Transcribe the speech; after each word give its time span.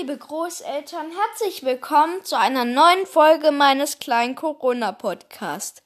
liebe 0.00 0.16
Großeltern, 0.16 1.10
herzlich 1.10 1.62
willkommen 1.62 2.24
zu 2.24 2.38
einer 2.38 2.64
neuen 2.64 3.04
Folge 3.04 3.50
meines 3.50 3.98
kleinen 3.98 4.34
Corona-Podcasts. 4.34 5.82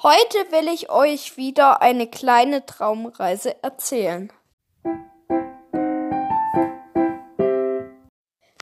Heute 0.00 0.38
will 0.52 0.72
ich 0.72 0.90
euch 0.90 1.36
wieder 1.36 1.82
eine 1.82 2.08
kleine 2.08 2.66
Traumreise 2.66 3.60
erzählen. 3.64 4.32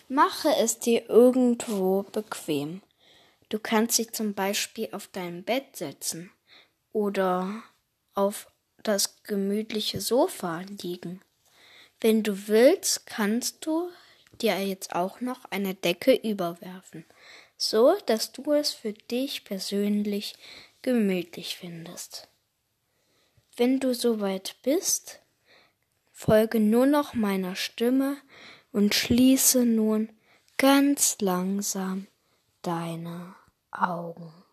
Mache 0.08 0.56
es 0.56 0.78
dir 0.78 1.10
irgendwo 1.10 2.04
bequem. 2.04 2.80
Du 3.50 3.58
kannst 3.58 3.98
dich 3.98 4.14
zum 4.14 4.32
Beispiel 4.32 4.88
auf 4.92 5.10
dein 5.12 5.44
Bett 5.44 5.76
setzen 5.76 6.32
oder 6.94 7.62
auf 8.14 8.46
das 8.82 9.22
gemütliche 9.24 10.00
Sofa 10.00 10.62
liegen. 10.80 11.20
Wenn 12.00 12.22
du 12.22 12.48
willst, 12.48 13.04
kannst 13.04 13.66
du 13.66 13.90
dir 14.40 14.58
jetzt 14.58 14.94
auch 14.94 15.20
noch 15.20 15.44
eine 15.46 15.74
Decke 15.74 16.14
überwerfen, 16.14 17.04
so 17.56 17.96
dass 18.06 18.32
du 18.32 18.52
es 18.52 18.72
für 18.72 18.92
dich 18.92 19.44
persönlich 19.44 20.34
gemütlich 20.82 21.56
findest. 21.56 22.28
Wenn 23.56 23.80
du 23.80 23.94
soweit 23.94 24.56
bist, 24.62 25.20
folge 26.12 26.60
nur 26.60 26.86
noch 26.86 27.14
meiner 27.14 27.56
Stimme 27.56 28.18
und 28.72 28.94
schließe 28.94 29.64
nun 29.64 30.10
ganz 30.58 31.16
langsam 31.20 32.06
deine 32.62 33.34
Augen. 33.70 34.45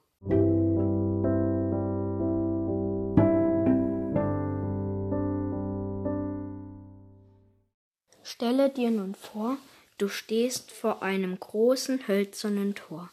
Stelle 8.43 8.69
dir 8.69 8.91
nun 8.91 9.15
vor, 9.15 9.57
du 9.97 10.09
stehst 10.09 10.73
vor 10.73 11.01
einem 11.01 11.39
großen 11.39 12.09
hölzernen 12.09 12.75
Tor. 12.75 13.09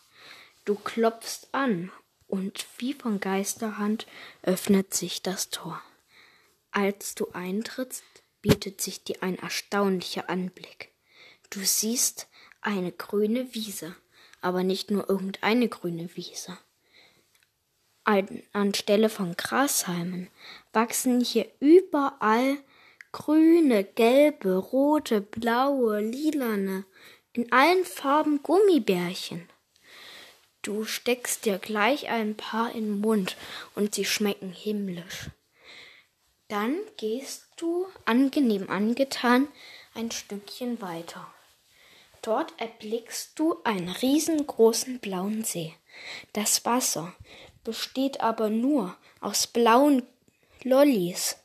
Du 0.65 0.75
klopfst 0.75 1.47
an, 1.53 1.93
und 2.27 2.67
wie 2.79 2.95
von 2.95 3.21
Geisterhand 3.21 4.09
öffnet 4.43 4.93
sich 4.93 5.23
das 5.23 5.49
Tor. 5.51 5.81
Als 6.73 7.15
du 7.15 7.29
eintrittst, 7.33 8.03
bietet 8.43 8.81
sich 8.81 9.05
dir 9.05 9.23
ein 9.23 9.39
erstaunlicher 9.39 10.29
Anblick. 10.29 10.91
Du 11.51 11.61
siehst 11.61 12.27
eine 12.61 12.91
grüne 12.91 13.55
Wiese, 13.55 13.95
aber 14.41 14.65
nicht 14.65 14.91
nur 14.91 15.09
irgendeine 15.09 15.69
grüne 15.69 16.11
Wiese. 16.17 16.59
An, 18.03 18.43
anstelle 18.53 19.09
von 19.09 19.37
Grashalmen 19.37 20.27
wachsen 20.73 21.21
hier 21.21 21.47
überall 21.61 22.59
grüne, 23.13 23.85
gelbe, 23.85 24.57
rote, 24.57 25.21
blaue, 25.21 26.01
lilane, 26.01 26.85
in 27.33 27.51
allen 27.53 27.85
Farben 27.85 28.43
Gummibärchen. 28.43 29.49
Du 30.63 30.85
steckst 30.85 31.47
dir 31.47 31.59
gleich 31.59 32.09
ein 32.09 32.37
paar 32.37 32.75
in 32.75 32.85
den 32.85 33.01
Mund 33.01 33.37
und 33.75 33.95
sie 33.95 34.05
schmecken 34.05 34.53
himmlisch. 34.53 35.31
Dann 36.49 36.77
gehst 36.97 37.47
du, 37.57 37.87
angenehm 38.05 38.69
angetan, 38.69 39.49
ein 39.95 40.11
Stückchen 40.11 40.83
weiter. 40.83 41.27
Dort 42.23 42.53
erblickst 42.59 43.39
du 43.39 43.57
einen 43.65 43.89
riesengroßen 43.89 44.99
blauen 44.99 45.45
See. 45.45 45.75
Das 46.33 46.65
Wasser 46.65 47.15
besteht 47.65 48.21
aber 48.21 48.51
nur 48.51 48.97
aus 49.21 49.47
blauen 49.47 50.03
Lollis. 50.63 51.37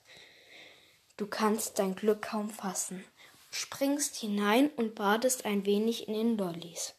Du 1.18 1.28
kannst 1.28 1.80
dein 1.80 1.96
Glück 1.96 2.24
kaum 2.24 2.50
fassen, 2.50 3.06
springst 3.50 4.16
hinein 4.18 4.70
und 4.76 4.96
badest 4.96 5.46
ein 5.46 5.66
wenig 5.66 6.08
in 6.08 6.14
den 6.14 6.38
Lollis. 6.38 6.94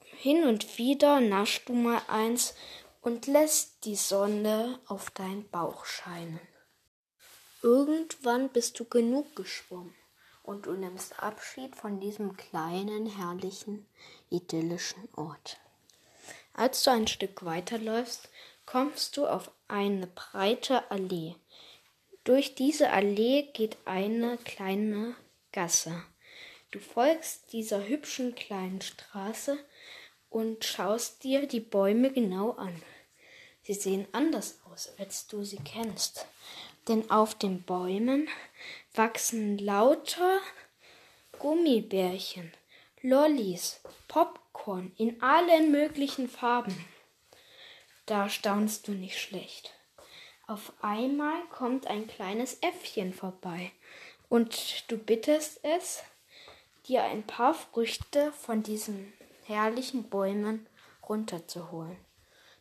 Hin 0.00 0.44
und 0.44 0.78
wieder 0.78 1.20
naschst 1.20 1.68
du 1.68 1.72
mal 1.72 2.00
eins 2.08 2.54
und 3.02 3.26
lässt 3.26 3.84
die 3.84 3.96
Sonne 3.96 4.78
auf 4.86 5.10
deinen 5.10 5.48
Bauch 5.50 5.84
scheinen. 5.84 6.40
Irgendwann 7.62 8.48
bist 8.48 8.78
du 8.78 8.84
genug 8.84 9.34
geschwommen 9.34 9.94
und 10.44 10.66
du 10.66 10.72
nimmst 10.72 11.20
Abschied 11.22 11.74
von 11.74 11.98
diesem 11.98 12.36
kleinen, 12.36 13.06
herrlichen, 13.06 13.86
idyllischen 14.30 15.08
Ort. 15.16 15.58
Als 16.52 16.84
du 16.84 16.90
ein 16.92 17.08
Stück 17.08 17.44
weiterläufst, 17.44 18.28
kommst 18.66 19.16
du 19.16 19.26
auf 19.26 19.50
eine 19.66 20.06
breite 20.06 20.90
Allee. 20.90 21.34
Durch 22.24 22.54
diese 22.54 22.90
Allee 22.90 23.42
geht 23.52 23.76
eine 23.84 24.38
kleine 24.38 25.14
Gasse. 25.52 26.02
Du 26.70 26.80
folgst 26.80 27.52
dieser 27.52 27.86
hübschen 27.86 28.34
kleinen 28.34 28.80
Straße 28.80 29.58
und 30.30 30.64
schaust 30.64 31.22
dir 31.22 31.46
die 31.46 31.60
Bäume 31.60 32.10
genau 32.10 32.52
an. 32.52 32.82
Sie 33.62 33.74
sehen 33.74 34.06
anders 34.12 34.58
aus, 34.72 34.94
als 34.98 35.26
du 35.26 35.44
sie 35.44 35.60
kennst. 35.64 36.26
Denn 36.88 37.10
auf 37.10 37.34
den 37.34 37.62
Bäumen 37.62 38.28
wachsen 38.94 39.58
lauter 39.58 40.40
Gummibärchen, 41.38 42.52
Lollis, 43.02 43.80
Popcorn 44.08 44.92
in 44.96 45.22
allen 45.22 45.70
möglichen 45.70 46.28
Farben. 46.28 46.86
Da 48.06 48.30
staunst 48.30 48.88
du 48.88 48.92
nicht 48.92 49.18
schlecht. 49.18 49.74
Auf 50.46 50.72
einmal 50.82 51.42
kommt 51.50 51.86
ein 51.86 52.06
kleines 52.06 52.58
Äffchen 52.60 53.14
vorbei 53.14 53.72
und 54.28 54.90
du 54.90 54.98
bittest 54.98 55.60
es, 55.62 56.02
dir 56.86 57.02
ein 57.02 57.26
paar 57.26 57.54
Früchte 57.54 58.30
von 58.32 58.62
diesen 58.62 59.14
herrlichen 59.44 60.10
Bäumen 60.10 60.66
runterzuholen. 61.08 61.96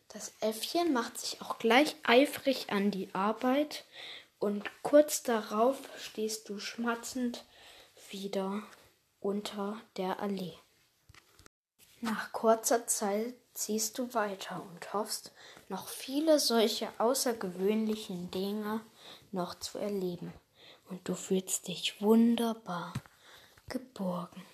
Das 0.07 0.33
Äffchen 0.39 0.93
macht 0.93 1.17
sich 1.17 1.41
auch 1.41 1.57
gleich 1.57 1.95
eifrig 2.03 2.71
an 2.71 2.89
die 2.89 3.09
Arbeit 3.13 3.83
und 4.39 4.69
kurz 4.81 5.23
darauf 5.23 5.77
stehst 5.97 6.47
du 6.47 6.59
schmatzend 6.59 7.43
wieder 8.09 8.63
unter 9.19 9.81
der 9.97 10.19
Allee. 10.21 10.53
Nach 11.99 12.31
kurzer 12.31 12.87
Zeit 12.87 13.33
ziehst 13.53 13.97
du 13.97 14.13
weiter 14.13 14.61
und 14.71 14.93
hoffst, 14.93 15.31
noch 15.69 15.87
viele 15.87 16.39
solche 16.39 16.89
außergewöhnlichen 16.97 18.31
Dinge 18.31 18.81
noch 19.31 19.55
zu 19.55 19.77
erleben. 19.77 20.33
Und 20.89 21.07
du 21.07 21.15
fühlst 21.15 21.67
dich 21.67 22.01
wunderbar 22.01 22.93
geborgen. 23.69 24.45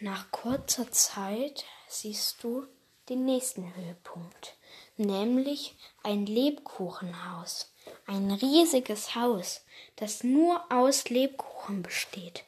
Nach 0.00 0.30
kurzer 0.30 0.90
Zeit 0.90 1.64
siehst 1.88 2.42
du 2.42 2.66
den 3.08 3.24
nächsten 3.24 3.74
Höhepunkt, 3.74 4.56
nämlich 4.96 5.76
ein 6.02 6.26
Lebkuchenhaus, 6.26 7.72
ein 8.06 8.30
riesiges 8.30 9.14
Haus, 9.14 9.64
das 9.96 10.24
nur 10.24 10.64
aus 10.72 11.08
Lebkuchen 11.08 11.82
besteht. 11.82 12.44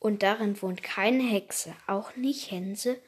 Und 0.00 0.22
darin 0.22 0.60
wohnt 0.62 0.82
keine 0.82 1.24
Hexe, 1.24 1.74
auch 1.86 2.14
nicht 2.16 2.50
Hänse 2.50 3.00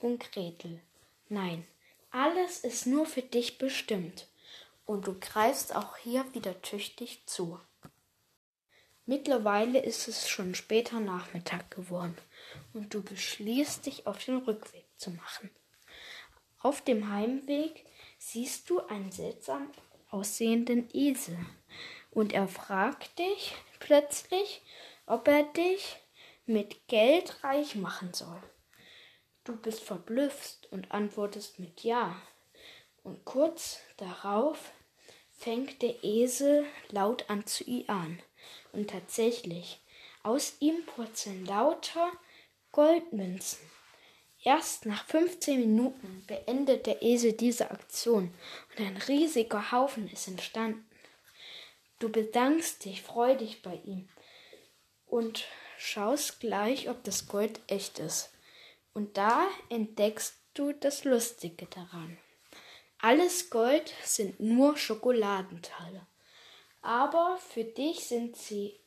und 0.00 0.32
Gretel. 0.32 0.80
Nein, 1.28 1.66
alles 2.10 2.60
ist 2.60 2.86
nur 2.86 3.06
für 3.06 3.22
dich 3.22 3.58
bestimmt, 3.58 4.26
und 4.84 5.06
du 5.06 5.18
greifst 5.18 5.74
auch 5.76 5.96
hier 5.98 6.24
wieder 6.34 6.60
tüchtig 6.62 7.22
zu. 7.26 7.60
Mittlerweile 9.06 9.80
ist 9.80 10.08
es 10.08 10.28
schon 10.28 10.54
später 10.54 11.00
Nachmittag 11.00 11.70
geworden, 11.70 12.16
und 12.72 12.92
du 12.94 13.02
beschließt 13.02 13.86
dich 13.86 14.06
auf 14.06 14.24
den 14.24 14.38
Rückweg 14.38 14.86
zu 14.96 15.10
machen. 15.10 15.50
Auf 16.58 16.82
dem 16.82 17.10
Heimweg 17.10 17.84
siehst 18.18 18.68
du 18.68 18.80
einen 18.80 19.12
seltsam 19.12 19.70
aussehenden 20.10 20.88
Esel, 20.92 21.38
und 22.10 22.32
er 22.32 22.48
fragt 22.48 23.18
dich 23.18 23.54
plötzlich, 23.78 24.62
ob 25.06 25.28
er 25.28 25.44
dich 25.44 25.96
mit 26.46 26.88
Geld 26.88 27.42
reich 27.44 27.76
machen 27.76 28.12
soll. 28.12 28.42
Du 29.50 29.56
bist 29.56 29.82
verblüfft 29.82 30.68
und 30.70 30.92
antwortest 30.92 31.58
mit 31.58 31.82
Ja. 31.82 32.14
Und 33.02 33.24
kurz 33.24 33.80
darauf 33.96 34.70
fängt 35.32 35.82
der 35.82 36.04
Esel 36.04 36.64
laut 36.90 37.28
an 37.28 37.44
zu 37.46 37.64
ian. 37.68 38.22
Und 38.72 38.90
tatsächlich, 38.90 39.80
aus 40.22 40.54
ihm 40.60 40.86
purzeln 40.86 41.44
lauter 41.46 42.12
Goldmünzen. 42.70 43.58
Erst 44.44 44.86
nach 44.86 45.04
15 45.06 45.58
Minuten 45.58 46.24
beendet 46.28 46.86
der 46.86 47.02
Esel 47.02 47.32
diese 47.32 47.72
Aktion 47.72 48.32
und 48.70 48.86
ein 48.86 48.98
riesiger 48.98 49.72
Haufen 49.72 50.08
ist 50.12 50.28
entstanden. 50.28 50.88
Du 51.98 52.08
bedankst 52.08 52.84
dich 52.84 53.02
freudig 53.02 53.62
bei 53.62 53.80
ihm 53.84 54.08
und 55.06 55.44
schaust 55.76 56.38
gleich, 56.38 56.88
ob 56.88 57.02
das 57.02 57.26
Gold 57.26 57.58
echt 57.66 57.98
ist. 57.98 58.30
Und 58.92 59.16
da 59.16 59.46
entdeckst 59.68 60.34
du 60.54 60.72
das 60.72 61.04
Lustige 61.04 61.66
daran. 61.66 62.18
Alles 62.98 63.50
Gold 63.50 63.92
sind 64.04 64.40
nur 64.40 64.76
Schokoladenteile. 64.76 66.06
Aber 66.82 67.38
für 67.38 67.64
dich 67.64 68.06
sind 68.06 68.36
sie 68.36 68.78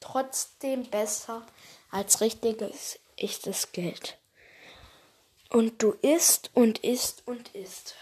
trotzdem 0.00 0.84
besser 0.84 1.46
als 1.90 2.20
richtiges, 2.20 2.98
echtes 3.16 3.72
Geld. 3.72 4.18
Und 5.48 5.82
du 5.82 5.92
isst 6.02 6.50
und 6.54 6.78
isst 6.84 7.22
und 7.26 7.54
isst. 7.54 7.94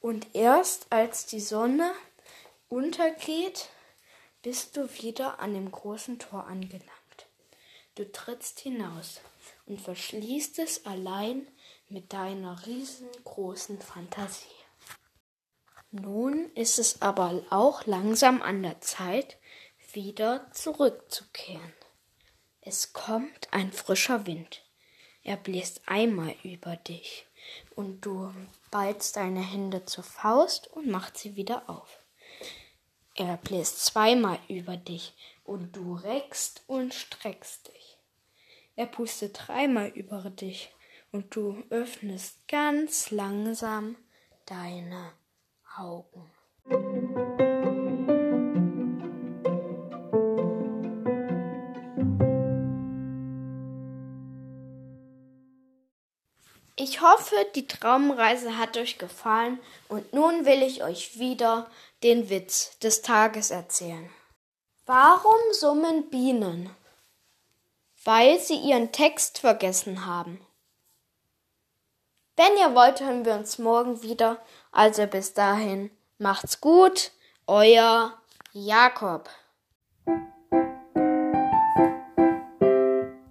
Und 0.00 0.34
erst 0.34 0.86
als 0.90 1.26
die 1.26 1.40
Sonne 1.40 1.92
untergeht, 2.68 3.68
bist 4.42 4.76
du 4.76 4.88
wieder 5.00 5.40
an 5.40 5.54
dem 5.54 5.70
großen 5.70 6.18
Tor 6.18 6.46
angelangt. 6.46 6.86
Du 7.96 8.10
trittst 8.10 8.60
hinaus 8.60 9.20
und 9.66 9.80
verschließt 9.80 10.58
es 10.60 10.86
allein 10.86 11.46
mit 11.88 12.12
deiner 12.12 12.66
riesengroßen 12.66 13.80
Fantasie. 13.80 14.46
Nun 15.90 16.50
ist 16.54 16.78
es 16.78 17.02
aber 17.02 17.42
auch 17.50 17.86
langsam 17.86 18.42
an 18.42 18.62
der 18.62 18.80
Zeit, 18.80 19.38
wieder 19.92 20.50
zurückzukehren. 20.52 21.72
Es 22.60 22.92
kommt 22.92 23.52
ein 23.52 23.72
frischer 23.72 24.26
Wind. 24.26 24.64
Er 25.22 25.36
bläst 25.36 25.82
einmal 25.86 26.34
über 26.42 26.76
dich 26.76 27.26
und 27.74 28.00
du 28.00 28.32
ballst 28.70 29.16
deine 29.16 29.40
Hände 29.40 29.84
zur 29.84 30.04
Faust 30.04 30.68
und 30.72 30.88
machst 30.88 31.18
sie 31.18 31.36
wieder 31.36 31.68
auf. 31.70 32.04
Er 33.14 33.36
bläst 33.38 33.84
zweimal 33.84 34.38
über 34.48 34.76
dich 34.76 35.14
und 35.44 35.74
du 35.74 35.94
reckst 35.94 36.64
und 36.66 36.92
streckst 36.92 37.68
dich. 37.68 37.85
Er 38.78 38.86
pustet 38.86 39.48
dreimal 39.48 39.88
über 39.88 40.28
dich 40.28 40.70
und 41.10 41.34
du 41.34 41.64
öffnest 41.70 42.46
ganz 42.46 43.10
langsam 43.10 43.96
deine 44.44 45.12
Augen. 45.78 46.30
Ich 56.78 57.00
hoffe, 57.00 57.34
die 57.54 57.66
Traumreise 57.66 58.58
hat 58.58 58.76
euch 58.76 58.98
gefallen 58.98 59.58
und 59.88 60.12
nun 60.12 60.44
will 60.44 60.62
ich 60.62 60.84
euch 60.84 61.18
wieder 61.18 61.70
den 62.02 62.28
Witz 62.28 62.78
des 62.80 63.00
Tages 63.00 63.50
erzählen. 63.50 64.10
Warum 64.84 65.40
summen 65.52 66.10
Bienen? 66.10 66.70
Weil 68.06 68.38
sie 68.38 68.54
ihren 68.54 68.92
Text 68.92 69.38
vergessen 69.40 70.06
haben. 70.06 70.40
Wenn 72.36 72.56
ihr 72.56 72.72
wollt, 72.72 73.00
hören 73.00 73.24
wir 73.24 73.34
uns 73.34 73.58
morgen 73.58 74.00
wieder. 74.02 74.40
Also 74.70 75.08
bis 75.08 75.34
dahin, 75.34 75.90
macht's 76.16 76.60
gut, 76.60 77.10
euer 77.48 78.16
Jakob. 78.52 79.28